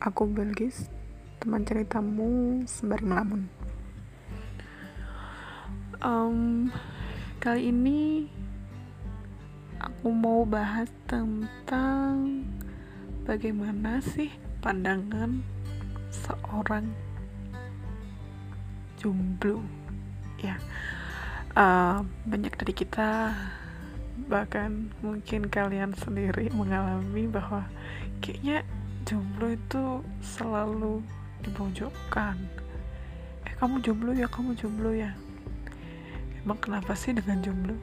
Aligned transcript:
Aku 0.00 0.24
Belgis, 0.24 0.88
teman 1.44 1.60
ceritamu 1.60 2.64
sembari 2.64 3.04
melamun. 3.04 3.52
Um, 6.00 6.72
kali 7.36 7.68
ini 7.68 8.24
aku 9.76 10.08
mau 10.08 10.48
bahas 10.48 10.88
tentang 11.04 12.48
bagaimana 13.28 14.00
sih 14.00 14.32
pandangan 14.64 15.44
seorang 16.08 16.88
jomblo. 18.96 19.60
Ya, 20.40 20.56
uh, 21.60 22.00
banyak 22.24 22.56
dari 22.56 22.72
kita 22.72 23.36
bahkan 24.32 24.96
mungkin 25.04 25.52
kalian 25.52 25.92
sendiri 25.92 26.48
mengalami 26.56 27.28
bahwa 27.28 27.68
kayaknya 28.24 28.64
jomblo 29.10 29.50
itu 29.50 30.06
selalu 30.22 31.02
dipojokkan 31.42 32.38
eh 33.42 33.54
kamu 33.58 33.82
jomblo 33.82 34.14
ya 34.14 34.30
kamu 34.30 34.54
jomblo 34.54 34.94
ya. 34.94 35.10
Emang 36.38 36.62
kenapa 36.62 36.94
sih 36.94 37.10
dengan 37.10 37.42
jomblo? 37.42 37.74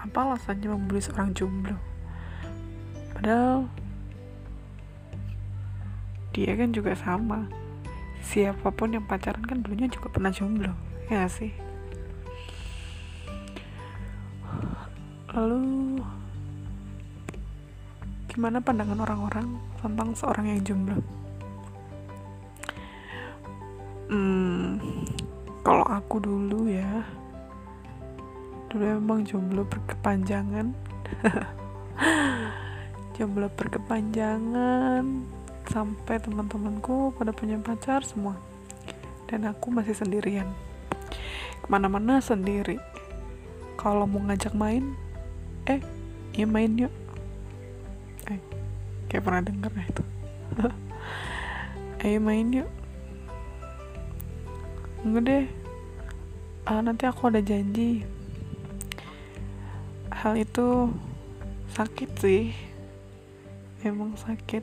Apa 0.00 0.32
alasannya 0.32 0.72
membuli 0.72 1.04
seorang 1.04 1.36
jomblo? 1.36 1.76
Padahal 3.12 3.68
dia 6.32 6.56
kan 6.56 6.72
juga 6.72 6.96
sama. 6.96 7.44
Siapa 8.24 8.72
pun 8.72 8.96
yang 8.96 9.04
pacaran 9.04 9.44
kan 9.44 9.60
dulunya 9.60 9.92
juga 9.92 10.08
pernah 10.08 10.32
jomblo 10.32 10.72
ya 11.12 11.28
sih? 11.28 11.52
Lalu 15.36 16.00
gimana 18.38 18.62
pandangan 18.62 19.02
orang-orang 19.02 19.58
tentang 19.82 20.14
seorang 20.14 20.46
yang 20.46 20.62
jomblo? 20.62 20.94
Hmm, 24.06 24.78
kalau 25.66 25.82
aku 25.82 26.22
dulu 26.22 26.70
ya, 26.70 27.02
dulu 28.70 28.84
emang 28.94 29.26
jomblo 29.26 29.66
berkepanjangan, 29.66 30.70
jomblo 33.18 33.50
berkepanjangan 33.58 35.02
sampai 35.66 36.22
teman-temanku 36.22 37.10
pada 37.18 37.34
punya 37.34 37.58
pacar 37.58 38.06
semua, 38.06 38.38
dan 39.26 39.50
aku 39.50 39.74
masih 39.74 39.98
sendirian. 39.98 40.46
Ke 41.58 41.66
mana-mana 41.66 42.22
sendiri. 42.22 42.78
Kalau 43.74 44.06
mau 44.06 44.22
ngajak 44.30 44.54
main, 44.54 44.94
eh, 45.66 45.82
ya 46.38 46.46
main 46.46 46.78
yuk 46.78 46.94
eh 48.28 48.40
kayak 49.08 49.24
pernah 49.24 49.42
denger 49.42 49.72
ya 49.72 49.84
itu. 49.88 50.04
Ayo 52.04 52.18
main 52.22 52.48
yuk. 52.52 52.70
Enggak 55.02 55.22
deh. 55.24 55.46
Uh, 56.68 56.80
nanti 56.84 57.04
aku 57.08 57.32
ada 57.32 57.40
janji. 57.40 58.04
Hal 60.12 60.36
itu 60.36 60.92
sakit 61.72 62.10
sih. 62.20 62.52
Emang 63.82 64.14
sakit 64.18 64.62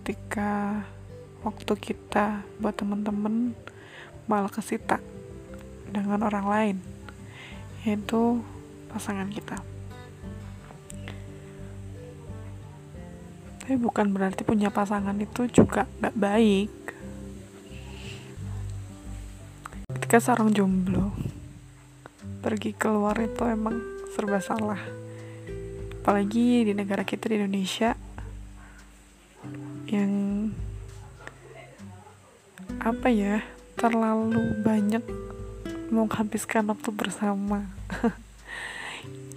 ketika 0.00 0.84
waktu 1.42 1.72
kita 1.78 2.46
buat 2.62 2.78
temen-temen 2.78 3.56
malah 4.30 4.50
kesita 4.50 4.98
dengan 5.90 6.26
orang 6.26 6.46
lain 6.46 6.76
yaitu 7.86 8.42
pasangan 8.90 9.30
kita 9.30 9.54
tapi 13.66 13.82
bukan 13.82 14.14
berarti 14.14 14.46
punya 14.46 14.70
pasangan 14.70 15.18
itu 15.18 15.50
juga 15.50 15.90
gak 15.98 16.14
baik. 16.14 16.70
Ketika 19.90 20.22
seorang 20.22 20.54
jomblo 20.54 21.10
pergi 22.46 22.78
keluar 22.78 23.18
itu 23.18 23.42
emang 23.42 23.74
serba 24.14 24.38
salah. 24.38 24.78
Apalagi 25.98 26.62
di 26.62 26.78
negara 26.78 27.02
kita 27.02 27.26
di 27.26 27.42
Indonesia 27.42 27.98
yang 29.90 30.14
apa 32.78 33.10
ya 33.10 33.42
terlalu 33.74 34.62
banyak 34.62 35.02
menghabiskan 35.90 36.70
waktu 36.70 36.94
bersama. 36.94 37.66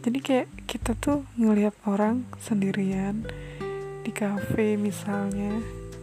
Jadi 0.06 0.22
kayak 0.22 0.54
kita 0.70 0.94
tuh 0.94 1.26
ngelihat 1.34 1.74
orang 1.90 2.30
sendirian 2.38 3.26
di 4.04 4.12
cafe 4.16 4.80
misalnya 4.80 5.60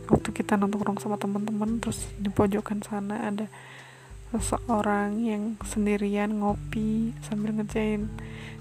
waktu 0.06 0.30
kita 0.30 0.54
nongkrong 0.54 1.02
sama 1.02 1.18
teman-teman 1.18 1.82
terus 1.82 2.06
di 2.20 2.30
pojokan 2.30 2.84
sana 2.84 3.26
ada 3.26 3.50
seseorang 4.34 5.22
yang 5.22 5.54
sendirian 5.62 6.42
ngopi 6.42 7.14
sambil 7.22 7.54
ngerjain 7.54 8.10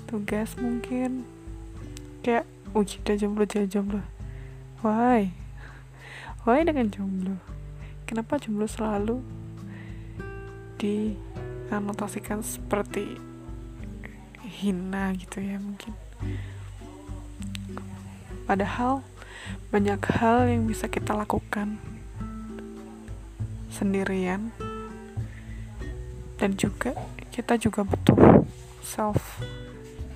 tugas 0.06 0.54
mungkin. 0.62 1.26
Kayak 2.22 2.46
oh 2.74 2.86
kita 2.86 3.18
jomblo 3.18 3.46
jadi 3.46 3.68
jomblo. 3.70 4.02
Why? 4.86 5.34
Why 6.46 6.62
dengan 6.62 6.94
jomblo? 6.94 7.42
Kenapa 8.06 8.38
jomblo 8.38 8.70
selalu 8.70 9.22
dianotasikan 10.78 12.46
seperti 12.46 13.18
hina 14.46 15.18
gitu 15.18 15.42
ya 15.42 15.58
mungkin? 15.58 15.94
Padahal 18.46 19.02
banyak 19.70 20.00
hal 20.20 20.48
yang 20.48 20.70
bisa 20.70 20.88
kita 20.88 21.12
lakukan. 21.12 21.78
Sendirian. 23.74 24.54
Dan 26.40 26.56
juga 26.60 26.96
kita 27.36 27.60
juga 27.60 27.84
butuh 27.84 28.48
self 28.80 29.44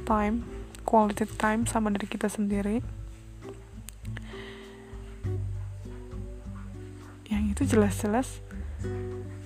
time 0.07 0.47
quality 0.89 1.29
time 1.38 1.69
sama 1.69 1.94
diri 1.94 2.07
kita 2.09 2.25
sendiri. 2.25 2.81
Yang 7.29 7.44
itu 7.53 7.78
jelas-jelas 7.78 8.41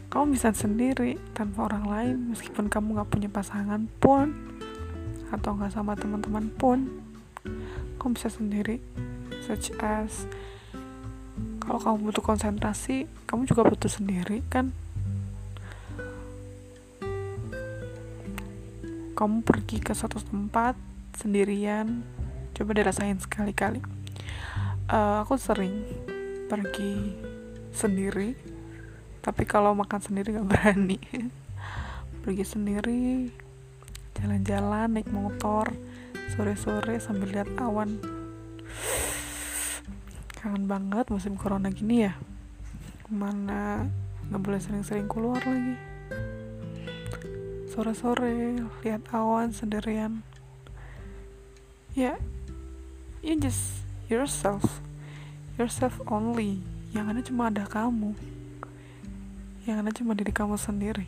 kamu 0.07 0.38
bisa 0.38 0.53
sendiri 0.53 1.17
tanpa 1.33 1.66
orang 1.66 1.89
lain 1.89 2.16
meskipun 2.31 2.69
kamu 2.69 3.01
gak 3.01 3.09
punya 3.09 3.29
pasangan 3.33 3.89
pun 3.97 4.29
atau 5.33 5.57
gak 5.57 5.73
sama 5.73 5.97
teman-teman 5.97 6.53
pun. 6.53 6.85
Kamu 7.97 8.13
bisa 8.13 8.29
sendiri 8.29 8.77
such 9.43 9.75
as 9.83 10.23
kalau 11.59 11.79
kamu 11.79 12.11
butuh 12.11 12.23
konsentrasi 12.23 13.07
kamu 13.27 13.47
juga 13.47 13.67
butuh 13.67 13.91
sendiri 13.91 14.43
kan? 14.47 14.71
Kamu 19.13 19.43
pergi 19.45 19.79
ke 19.79 19.95
suatu 19.95 20.19
tempat 20.19 20.75
sendirian 21.15 22.03
coba 22.55 22.71
dirasain 22.75 23.19
sekali-kali. 23.19 23.79
Uh, 24.91 25.23
aku 25.23 25.39
sering 25.39 25.87
pergi 26.51 27.15
sendiri 27.71 28.35
tapi 29.23 29.47
kalau 29.47 29.71
makan 29.71 30.03
sendiri 30.03 30.35
gak 30.35 30.47
berani. 30.51 30.99
Pergi 32.23 32.43
sendiri 32.47 33.27
jalan-jalan 34.19 34.95
naik 34.95 35.11
motor 35.11 35.71
sore-sore 36.35 36.95
sambil 37.03 37.35
lihat 37.35 37.51
awan 37.59 37.99
kangen 40.43 40.67
banget 40.67 41.07
musim 41.07 41.40
corona 41.40 41.72
gini 41.72 42.03
ya. 42.03 42.19
Mana 43.07 43.87
nggak 44.28 44.41
boleh 44.43 44.59
sering-sering 44.59 45.07
keluar 45.07 45.40
lagi. 45.40 45.79
Sore-sore 47.72 48.59
lihat 48.84 49.07
awan 49.16 49.55
sendirian. 49.55 50.19
Ya 51.95 52.11
yeah, 52.11 52.17
you 53.23 53.40
just 53.40 53.87
yourself. 54.11 54.84
Yourself 55.55 55.95
only. 56.11 56.59
Yang 56.91 57.05
ada 57.07 57.22
cuma 57.23 57.43
ada 57.47 57.63
kamu. 57.63 58.11
Yang 59.63 59.78
ada 59.79 59.91
cuma 59.96 60.11
diri 60.11 60.35
kamu 60.35 60.59
sendiri. 60.59 61.07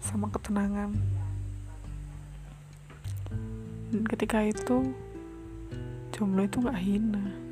Sama 0.00 0.32
ketenangan. 0.32 0.96
Dan 3.92 4.08
ketika 4.08 4.40
itu 4.40 4.96
jomblo 6.16 6.48
itu 6.48 6.56
nggak 6.56 6.80
hina 6.80 7.49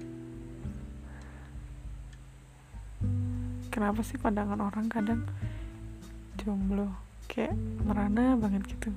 kenapa 3.79 4.03
sih 4.03 4.19
pandangan 4.19 4.59
orang 4.59 4.91
kadang 4.91 5.23
jomblo? 6.35 6.91
Kayak 7.31 7.55
merana 7.87 8.35
banget 8.35 8.67
gitu. 8.75 8.91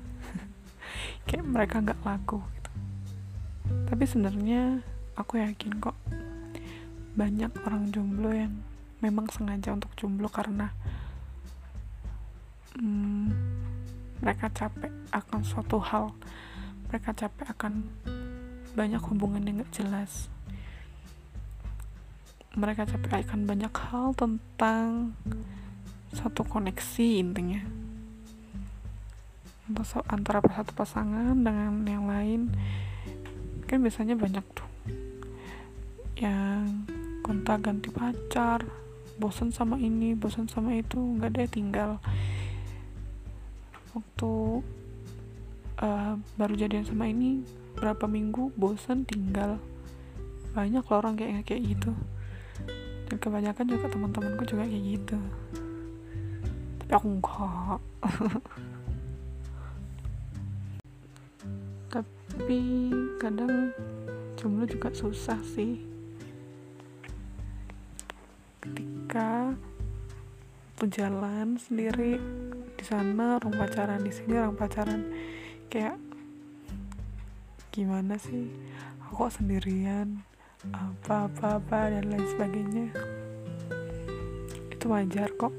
Kayak 1.30 1.46
mereka 1.46 1.78
nggak 1.78 2.02
laku 2.02 2.42
gitu. 2.58 2.70
Tapi 3.86 4.02
sebenarnya 4.10 4.82
aku 5.14 5.38
yakin 5.38 5.78
kok 5.78 5.94
banyak 7.14 7.54
orang 7.62 7.94
jomblo 7.94 8.34
yang 8.34 8.58
memang 8.98 9.30
sengaja 9.30 9.70
untuk 9.70 9.94
jomblo 9.94 10.26
karena 10.26 10.74
hmm, 12.74 13.30
mereka 14.18 14.50
capek 14.50 14.90
akan 15.14 15.46
suatu 15.46 15.78
hal. 15.78 16.10
Mereka 16.90 17.14
capek 17.14 17.54
akan 17.54 17.86
banyak 18.74 19.02
hubungan 19.06 19.46
yang 19.46 19.62
gak 19.62 19.78
jelas 19.78 20.26
mereka 22.52 22.84
capek 22.84 23.24
akan 23.24 23.48
banyak 23.48 23.72
hal 23.72 24.12
tentang 24.12 25.16
satu 26.12 26.44
koneksi 26.44 27.08
intinya. 27.24 27.64
Antara 30.12 30.44
satu 30.44 30.76
pasangan 30.76 31.32
dengan 31.32 31.80
yang 31.88 32.04
lain 32.04 32.52
kan 33.64 33.80
biasanya 33.80 34.20
banyak 34.20 34.44
tuh. 34.52 34.68
Yang 36.20 36.84
kontak 37.24 37.64
ganti 37.64 37.88
pacar 37.88 38.68
bosan 39.16 39.48
sama 39.48 39.80
ini 39.80 40.12
bosan 40.12 40.44
sama 40.44 40.76
itu 40.76 41.00
nggak 41.00 41.32
deh 41.32 41.48
tinggal. 41.48 41.96
Waktu 43.96 44.32
uh, 45.80 46.14
baru 46.36 46.52
jadian 46.52 46.84
sama 46.84 47.08
ini 47.08 47.40
berapa 47.80 48.04
minggu 48.04 48.52
bosan 48.60 49.08
tinggal. 49.08 49.56
Banyak 50.52 50.84
loh 50.84 50.98
orang 51.00 51.16
kayak 51.16 51.48
kayak 51.48 51.64
gitu 51.64 51.96
kebanyakan 53.18 53.66
juga 53.68 53.86
teman-temanku 53.88 54.44
juga 54.46 54.64
kayak 54.64 54.84
gitu. 54.84 55.18
Tapi 56.80 56.92
aku 56.92 57.06
enggak 57.18 57.80
tapi 62.42 62.90
kadang 63.22 63.70
jomblo 64.40 64.66
juga 64.66 64.90
susah 64.90 65.38
sih. 65.44 65.78
Ketika 68.58 69.54
tuh 70.74 70.90
jalan 70.90 71.60
sendiri 71.60 72.18
di 72.74 72.84
sana 72.88 73.38
orang 73.38 73.54
pacaran 73.54 74.02
di 74.02 74.10
sini 74.10 74.40
orang 74.40 74.58
pacaran 74.58 75.06
kayak 75.70 76.00
gimana 77.70 78.18
sih? 78.18 78.50
Aku 79.06 79.28
sendirian 79.28 80.24
apa 80.70 81.26
apa 81.26 81.58
apa 81.58 81.78
dan 81.90 82.06
lain 82.06 82.26
sebagainya. 82.30 82.86
Itu 84.70 84.86
wajar 84.86 85.26
kok. 85.34 85.50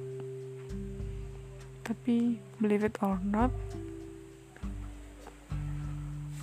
Tapi 1.83 2.39
believe 2.63 2.87
it 2.87 2.95
or 3.03 3.19
not 3.19 3.51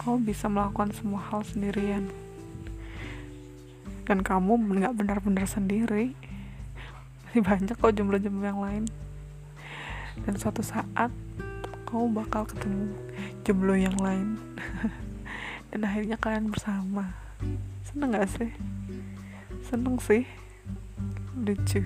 kamu 0.00 0.32
bisa 0.32 0.48
melakukan 0.48 0.96
semua 0.96 1.20
hal 1.20 1.44
sendirian. 1.44 2.08
Dan 4.08 4.24
kamu 4.24 4.56
nggak 4.56 4.96
benar-benar 4.96 5.44
sendiri. 5.44 6.16
Masih 7.28 7.44
banyak 7.44 7.76
kok 7.76 7.92
jomblo-jomblo 7.92 8.48
yang 8.48 8.64
lain. 8.64 8.84
Dan 10.24 10.40
suatu 10.40 10.64
saat 10.64 11.12
kamu 11.84 12.16
bakal 12.16 12.48
ketemu 12.48 12.96
jomblo 13.44 13.76
yang 13.76 13.96
lain. 14.00 14.40
Dan 15.68 15.84
akhirnya 15.84 16.16
kalian 16.16 16.48
bersama 16.48 17.12
seneng 17.90 18.14
gak 18.14 18.30
sih? 18.30 18.50
Seneng 19.66 19.98
sih. 19.98 20.22
Lucu. 21.34 21.82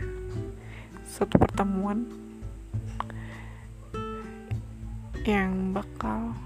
Satu 1.09 1.41
pertemuan 1.41 2.05
yang 5.25 5.73
bakal 5.73 6.37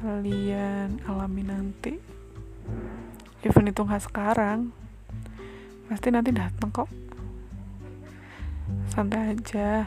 kalian 0.00 1.04
alami 1.04 1.44
nanti. 1.44 2.00
Even 3.44 3.68
itu 3.68 3.84
nggak 3.84 4.08
sekarang. 4.08 4.72
Pasti 5.92 6.08
nanti 6.08 6.32
datang 6.32 6.72
kok. 6.72 6.88
Santai 8.88 9.36
aja. 9.36 9.84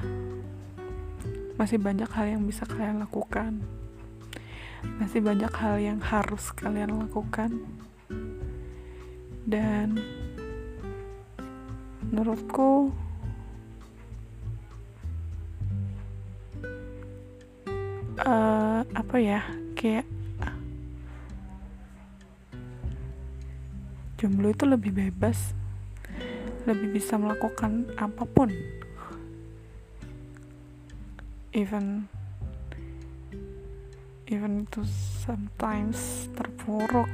Masih 1.58 1.82
banyak 1.82 2.10
hal 2.14 2.38
yang 2.38 2.46
bisa 2.46 2.70
kalian 2.70 3.02
lakukan 3.02 3.83
masih 5.02 5.20
banyak 5.24 5.54
hal 5.54 5.76
yang 5.80 6.00
harus 6.00 6.52
kalian 6.56 6.96
lakukan. 7.00 7.52
Dan 9.44 10.00
menurutku 12.08 12.94
uh, 18.24 18.82
apa 18.86 19.16
ya 19.20 19.42
kayak 19.76 20.06
jomblo 24.22 24.54
itu 24.54 24.64
lebih 24.64 24.96
bebas 24.96 25.52
lebih 26.64 26.96
bisa 26.96 27.20
melakukan 27.20 27.92
apa 28.00 28.24
pun. 28.24 28.48
Even 31.52 32.08
even 34.28 34.64
itu 34.64 34.84
sometimes 35.24 36.32
terpuruk. 36.36 37.10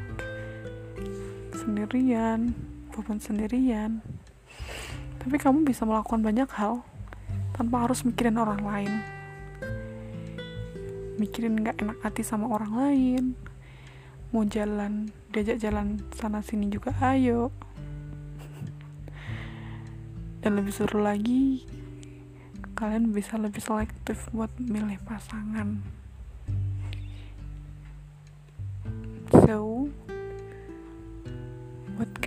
Sendirian 1.56 2.54
walaupun 2.92 3.18
sendirian. 3.18 4.04
Tapi 5.20 5.36
kamu 5.36 5.66
bisa 5.68 5.84
melakukan 5.84 6.22
banyak 6.22 6.50
hal 6.56 6.84
tanpa 7.56 7.88
harus 7.88 8.06
mikirin 8.06 8.40
orang 8.40 8.62
lain. 8.62 8.94
Mikirin 11.20 11.60
gak 11.60 11.82
enak 11.84 12.00
hati 12.04 12.24
sama 12.24 12.48
orang 12.48 12.74
lain. 12.76 13.24
Mau 14.30 14.46
jalan 14.46 15.10
diajak 15.34 15.58
jalan 15.60 16.00
sana 16.16 16.40
sini 16.40 16.70
juga 16.72 16.94
ayo. 17.02 17.52
Dan 20.40 20.56
lebih 20.56 20.72
seru 20.72 21.04
lagi 21.04 21.68
kalian 22.80 23.12
bisa 23.12 23.36
lebih 23.36 23.60
selektif 23.60 24.32
buat 24.32 24.48
milih 24.56 25.04
pasangan 25.04 25.84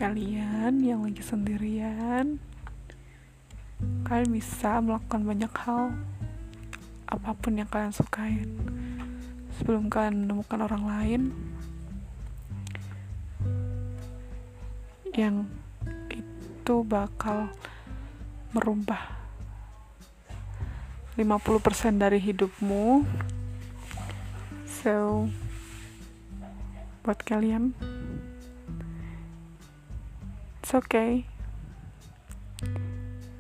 kalian 0.03 0.83
yang 0.83 1.07
lagi 1.07 1.23
sendirian. 1.23 2.43
Kalian 4.03 4.35
bisa 4.35 4.83
melakukan 4.83 5.23
banyak 5.23 5.53
hal 5.63 5.95
apa 7.07 7.31
pun 7.39 7.55
yang 7.55 7.71
kalian 7.71 7.95
sukain. 7.95 8.51
Sebelum 9.55 9.87
kalian 9.87 10.27
menemukan 10.27 10.59
orang 10.67 10.85
lain 10.91 11.23
yang 15.15 15.47
itu 16.11 16.77
bakal 16.83 17.47
merubah 18.51 19.07
50% 21.15 22.03
dari 22.03 22.19
hidupmu. 22.19 23.07
So 24.67 25.31
buat 27.07 27.23
kalian 27.23 27.71
it's 30.63 30.79
okay. 30.79 31.27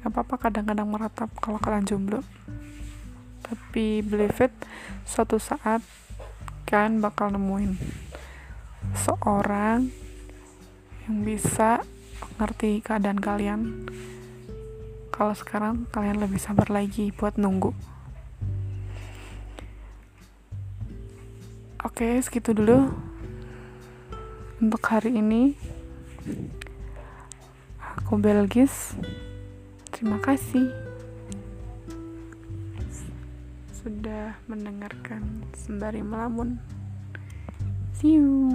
Gak 0.03 0.11
apa-apa 0.11 0.51
kadang-kadang 0.51 0.91
meratap 0.91 1.31
kalau 1.39 1.63
kalian 1.63 1.87
jomblo. 1.87 2.27
Tapi 3.47 4.03
believe 4.03 4.35
it 4.43 4.51
suatu 5.07 5.39
saat 5.39 5.87
kalian 6.67 6.99
bakal 6.99 7.31
nemuin 7.31 7.79
seorang 8.99 9.87
yang 11.07 11.17
bisa 11.23 11.87
ngerti 12.43 12.83
keadaan 12.83 13.23
kalian. 13.23 13.87
Kalau 15.15 15.39
sekarang 15.39 15.87
kalian 15.95 16.19
lebih 16.19 16.43
sabar 16.43 16.75
lagi 16.75 17.15
buat 17.15 17.39
nunggu. 17.39 17.71
Oke 21.87 22.19
segitu 22.19 22.51
dulu 22.51 22.91
untuk 24.59 24.83
hari 24.91 25.15
ini 25.23 25.55
aku 28.13 28.21
Belgis. 28.21 28.93
Terima 29.89 30.21
kasih. 30.21 30.69
Sudah 33.73 34.37
mendengarkan 34.45 35.49
sembari 35.57 36.05
melamun. 36.05 36.61
See 37.97 38.21
you 38.21 38.53